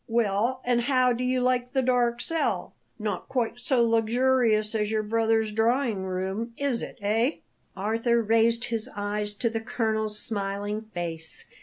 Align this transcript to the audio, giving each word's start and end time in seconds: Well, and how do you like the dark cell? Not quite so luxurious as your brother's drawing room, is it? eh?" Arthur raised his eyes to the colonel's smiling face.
Well, 0.07 0.61
and 0.63 0.81
how 0.81 1.13
do 1.13 1.23
you 1.23 1.41
like 1.41 1.73
the 1.73 1.83
dark 1.83 2.21
cell? 2.21 2.73
Not 2.97 3.29
quite 3.29 3.59
so 3.59 3.87
luxurious 3.87 4.73
as 4.73 4.89
your 4.89 5.03
brother's 5.03 5.51
drawing 5.51 6.03
room, 6.05 6.55
is 6.57 6.81
it? 6.81 6.97
eh?" 7.03 7.33
Arthur 7.77 8.19
raised 8.23 8.63
his 8.63 8.89
eyes 8.95 9.35
to 9.35 9.47
the 9.47 9.61
colonel's 9.61 10.17
smiling 10.17 10.89
face. 10.95 11.45